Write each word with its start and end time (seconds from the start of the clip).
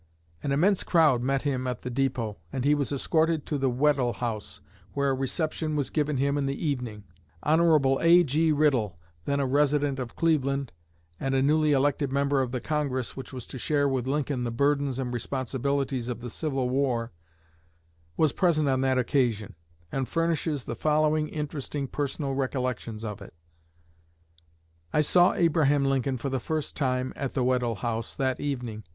An 0.41 0.51
immense 0.51 0.81
crowd 0.81 1.21
met 1.21 1.43
him 1.43 1.67
at 1.67 1.83
the 1.83 1.91
depot, 1.91 2.39
and 2.51 2.65
he 2.65 2.73
was 2.73 2.91
escorted 2.91 3.45
to 3.45 3.59
the 3.59 3.69
Weddell 3.69 4.13
House, 4.13 4.59
where 4.95 5.11
a 5.11 5.13
reception 5.13 5.75
was 5.75 5.91
given 5.91 6.17
him 6.17 6.39
in 6.39 6.47
the 6.47 6.57
evening. 6.65 7.03
Hon. 7.43 7.99
A.G. 8.01 8.51
Riddle, 8.51 8.97
then 9.25 9.39
a 9.39 9.45
resident 9.45 9.99
of 9.99 10.15
Cleveland, 10.15 10.71
and 11.19 11.35
a 11.35 11.41
newly 11.43 11.71
elected 11.73 12.11
member 12.11 12.41
of 12.41 12.49
the 12.51 12.59
Congress 12.59 13.15
which 13.15 13.31
was 13.31 13.45
to 13.45 13.59
share 13.59 13.87
with 13.87 14.07
Lincoln 14.07 14.43
the 14.43 14.49
burdens 14.49 14.97
and 14.97 15.13
responsibilities 15.13 16.09
of 16.09 16.21
the 16.21 16.31
Civil 16.31 16.67
War, 16.67 17.11
was 18.17 18.33
present 18.33 18.67
on 18.67 18.81
that 18.81 18.97
occasion, 18.97 19.53
and 19.91 20.07
furnishes 20.07 20.63
the 20.63 20.75
following 20.75 21.27
interesting 21.27 21.87
personal 21.87 22.33
recollections 22.33 23.05
of 23.05 23.21
it: 23.21 23.35
"I 24.91 25.01
saw 25.01 25.35
Abraham 25.35 25.85
Lincoln 25.85 26.17
for 26.17 26.29
the 26.29 26.39
first 26.39 26.75
time, 26.75 27.13
at 27.15 27.35
the 27.35 27.43
Weddell 27.43 27.75
House 27.75 28.15
that 28.15 28.39
evening. 28.39 28.83